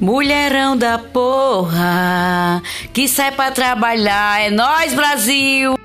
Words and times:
Mulherão 0.00 0.78
da 0.78 0.98
porra, 0.98 2.62
que 2.90 3.06
sai 3.06 3.32
pra 3.32 3.50
trabalhar, 3.50 4.40
é 4.40 4.50
nós 4.50 4.94
Brasil! 4.94 5.79